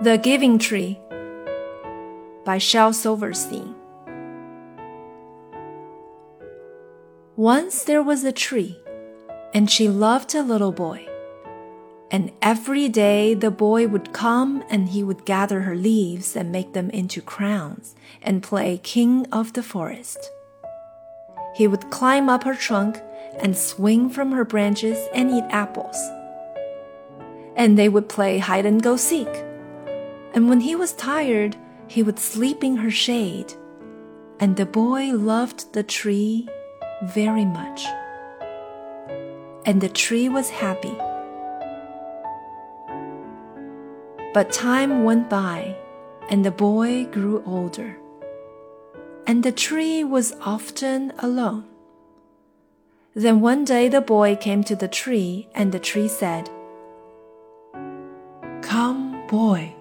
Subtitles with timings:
[0.00, 1.00] The Giving Tree
[2.44, 3.74] by Shel Silverstein.
[7.34, 8.78] Once there was a tree,
[9.52, 11.04] and she loved a little boy.
[12.12, 16.74] And every day the boy would come and he would gather her leaves and make
[16.74, 20.30] them into crowns and play king of the forest.
[21.56, 23.00] He would climb up her trunk
[23.40, 25.96] and swing from her branches and eat apples.
[27.56, 29.26] And they would play hide and go seek
[30.38, 31.56] and when he was tired,
[31.88, 33.52] he would sleep in her shade.
[34.38, 36.48] And the boy loved the tree
[37.02, 37.84] very much.
[39.66, 40.96] And the tree was happy.
[44.32, 45.76] But time went by,
[46.30, 47.98] and the boy grew older.
[49.26, 51.64] And the tree was often alone.
[53.14, 56.48] Then one day the boy came to the tree, and the tree said,
[58.62, 59.74] Come, boy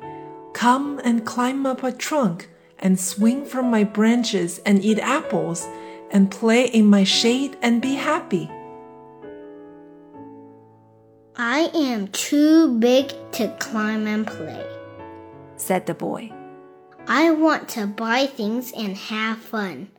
[0.58, 5.67] Come and climb up a trunk and swing from my branches and eat apples
[6.09, 8.49] and play in my shade and be happy.
[11.36, 14.66] I am too big to climb and play,
[15.58, 16.31] said the boy.
[17.05, 19.92] I want to buy things and have fun.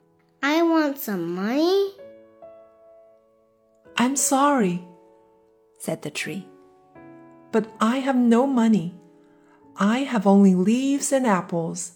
[0.43, 1.93] I want some money.
[3.97, 4.85] I'm sorry,
[5.79, 6.49] said the tree,
[7.53, 8.98] but I have no money.
[9.81, 11.93] I have only leaves and apples.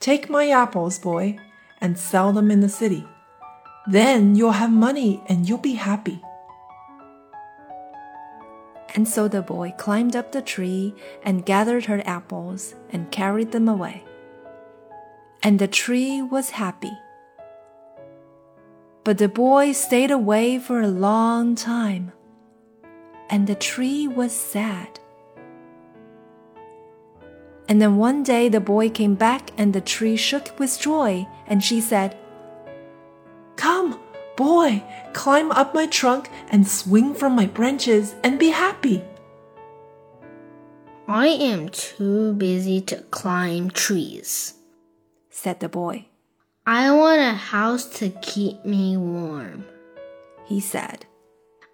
[0.00, 1.38] Take my apples, boy,
[1.80, 3.06] and sell them in the city.
[3.86, 6.20] Then you'll have money and you'll be happy.
[8.94, 13.66] And so the boy climbed up the tree and gathered her apples and carried them
[13.66, 14.04] away.
[15.42, 16.92] And the tree was happy.
[19.04, 22.12] But the boy stayed away for a long time,
[23.30, 25.00] and the tree was sad.
[27.70, 31.62] And then one day the boy came back and the tree shook with joy, and
[31.62, 32.16] she said,
[33.54, 34.00] Come,
[34.36, 34.82] boy,
[35.12, 39.04] climb up my trunk and swing from my branches and be happy.
[41.06, 44.54] I am too busy to climb trees,
[45.30, 46.06] said the boy.
[46.66, 49.64] I want a house to keep me warm,
[50.44, 51.06] he said.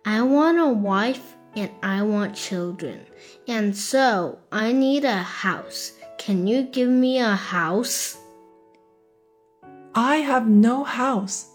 [0.04, 3.00] I want a wife and I want children.
[3.48, 5.94] And so I need a house.
[6.18, 8.18] Can you give me a house?
[9.94, 11.50] I have no house,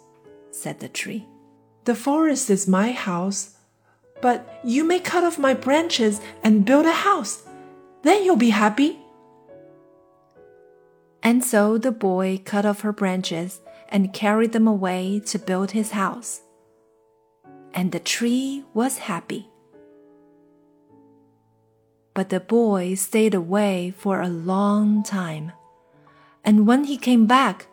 [0.50, 1.28] said the tree.
[1.86, 3.56] The forest is my house,
[4.22, 7.44] but you may cut off my branches and build a house.
[8.02, 8.98] Then you'll be happy.
[11.22, 15.92] And so the boy cut off her branches and carried them away to build his
[15.92, 16.42] house.
[17.76, 19.51] And the tree was happy
[22.14, 25.52] but the boy stayed away for a long time.
[26.44, 27.68] And when he came back,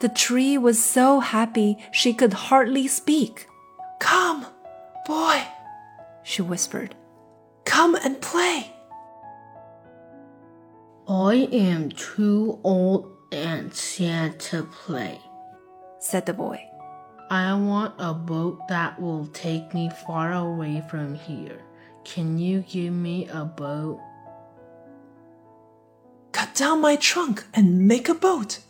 [0.00, 3.46] the tree was so happy she could hardly speak.
[4.00, 4.46] Come,
[5.06, 5.42] boy,
[6.22, 6.94] she whispered.
[7.64, 8.72] Come and play.
[11.08, 15.20] I am too old and sad to play,
[15.98, 16.60] said the boy.
[17.30, 21.60] I want a boat that will take me far away from here.
[22.04, 24.00] Can you give me a boat?
[26.32, 28.60] Cut down my trunk and make a boat,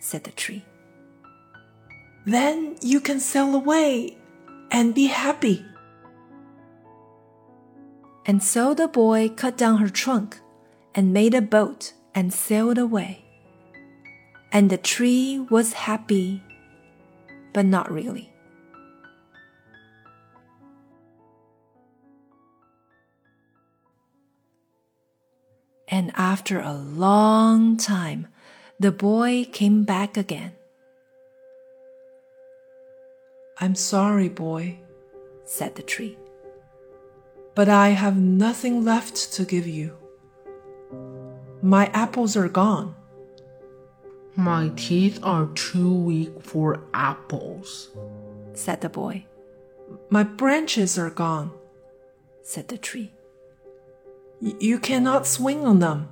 [0.00, 0.64] said the tree.
[2.26, 4.16] Then you can sail away
[4.70, 5.64] and be happy.
[8.26, 10.38] And so the boy cut down her trunk
[10.94, 13.24] and made a boat and sailed away.
[14.52, 16.42] And the tree was happy,
[17.52, 18.31] but not really.
[25.92, 28.26] And after a long time,
[28.80, 30.52] the boy came back again.
[33.58, 34.78] I'm sorry, boy,
[35.44, 36.16] said the tree.
[37.54, 39.94] But I have nothing left to give you.
[41.60, 42.94] My apples are gone.
[44.34, 47.90] My teeth are too weak for apples,
[48.54, 49.26] said the boy.
[50.08, 51.52] My branches are gone,
[52.42, 53.12] said the tree.
[54.42, 56.08] You cannot swing on them.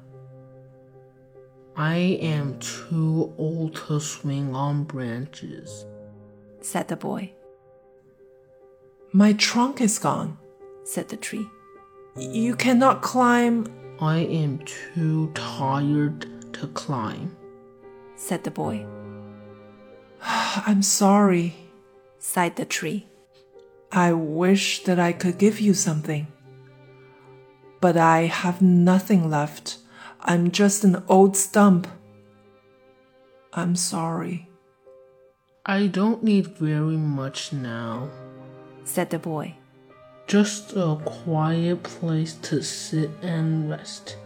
[1.75, 5.85] I am too old to swing on branches,
[6.61, 7.33] said the boy.
[9.13, 10.39] My trunk is gone,
[10.85, 11.49] said the tree.
[12.17, 13.67] You cannot climb.
[14.01, 17.37] I am too tired to climb,
[18.15, 18.87] said the boy.
[20.23, 21.57] I'm sorry,
[22.21, 23.09] sighed the tree.
[23.91, 26.29] I wish that I could give you something
[27.81, 29.79] but I have nothing left
[30.23, 31.89] I'm just an old stump.
[33.55, 34.49] I'm sorry.
[35.65, 38.11] I don't need very much now.
[38.85, 39.55] said the boy.
[40.27, 44.17] Just a quiet place to sit and rest.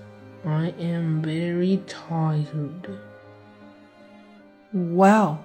[0.45, 2.99] I am very tired.
[4.73, 5.45] Well,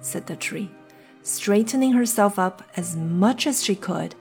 [0.00, 0.70] said the tree,
[1.22, 4.14] straightening herself up as much as she could.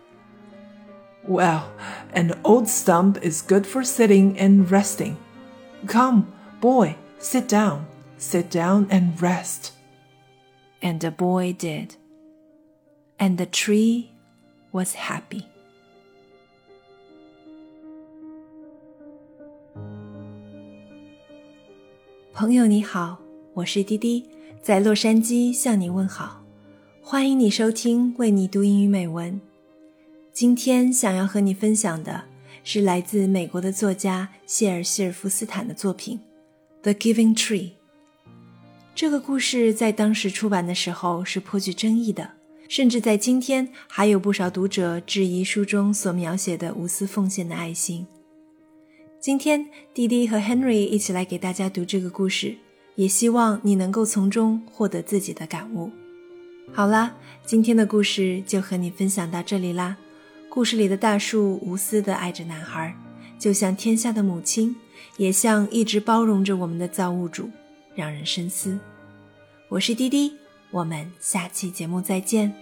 [1.27, 1.71] well,
[2.13, 5.17] an old stump is good for sitting and resting.
[5.87, 6.27] Come,
[6.61, 7.87] boy, sit down.
[8.21, 9.73] Sit down and rest.
[10.83, 11.95] And the boy did.
[13.17, 14.11] And the tree
[14.73, 15.45] was happy.
[22.33, 23.19] 朋友你好，
[23.55, 24.25] 我是滴滴，
[24.61, 26.43] 在洛杉矶向你问好，
[27.01, 29.41] 欢迎你收听为你读英语美文。
[30.34, 32.24] 今天想要和你分享的
[32.64, 36.20] 是来自美国的作家谢尔希尔夫斯坦的作品
[36.82, 37.62] 《The Giving Tree》。
[38.96, 42.32] 这个故事在当时出版的时候是颇具争议的，
[42.68, 48.08] 甚至在今天还有不少读者质疑书中所描写的无私奉献的爱心。
[49.20, 52.56] 今天，弟弟和 Henry 一起来给大家读这个故事，
[52.96, 55.92] 也希望你能够从中获得自己的感悟。
[56.72, 57.16] 好啦，
[57.46, 59.96] 今天的故事就和你分享到这里啦。
[60.54, 62.96] 故事里的大树无私的爱着男孩，
[63.40, 64.76] 就像天下的母亲，
[65.18, 67.50] 也像一直包容着我们的造物主，
[67.96, 68.78] 让人深思。
[69.68, 70.32] 我是滴滴，
[70.70, 72.54] 我们下期节目再见。